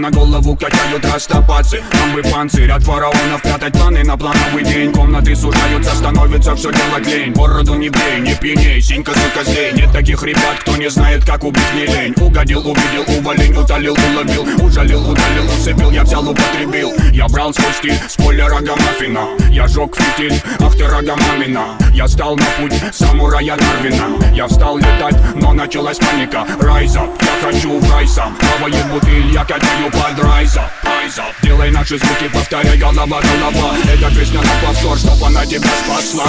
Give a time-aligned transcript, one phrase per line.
[0.00, 4.92] на голову качают растопацы Нам бы панцирь от фараонов прятать планы на плановый день.
[4.92, 7.32] Комнаты сужаются, становится все делать лень.
[7.32, 11.44] Бороду не бей, не пьяней, синька за козлей Нет таких ребят, кто не знает, как
[11.44, 12.14] убить не лень.
[12.16, 14.64] Угодил, увидел, уволень, утолил, уловил.
[14.64, 16.92] Ужалил, удалил, усыпил, я взял, употребил.
[17.12, 21.76] Я брал свой стиль, спойлер Рогомафина Я жег фитиль, ах ты Рогомамина.
[21.92, 24.34] Я стал на путь самурая Дарвина.
[24.34, 26.46] Я встал летать, но началась паника.
[26.60, 30.70] Райза, я хочу в рай сам Плавает бутыль, я качаю под Райза,
[31.42, 36.26] делай наши звуки, повторяй голова, голова Эта песня на повтор, чтоб она тебя спасла.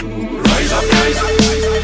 [0.00, 1.77] Rise up, rise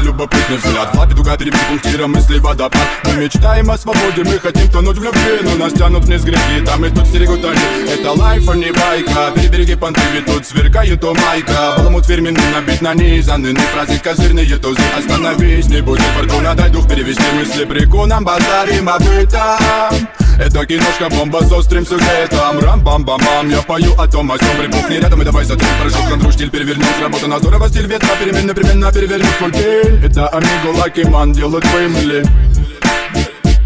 [0.00, 0.94] любопытный взгляд.
[0.94, 5.64] Лапит угад пунктира мысли водопад Мы мечтаем о свободе, мы хотим тонуть в любви Но
[5.64, 7.90] нас тянут вниз грехи, там и тут стерегут они.
[7.90, 9.32] Это лайф, а не байка.
[9.34, 11.74] Перебереги понты, ведь тут сверкает у майка.
[11.78, 14.80] Баламут фирменный, набит На фразы козырные тузы.
[14.96, 17.64] Остановись, не будь фортуна, дай дух перевести мысли.
[17.64, 22.58] Прикуном базарим об этом это киношка бомба с острым сюжетом.
[22.60, 24.56] Рам-бам-бам-бам Я пою о том, о сём.
[24.58, 28.92] Припухни рядом и давай затрем Порошок, контроль, стиль перевернем Сработано здорово, стиль ветра Переменно, переменно
[28.92, 31.32] перевернем пультель Это Амиго, Лаки, Ман.
[31.32, 32.24] Делают феймили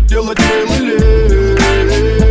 [0.08, 2.25] Делать феймили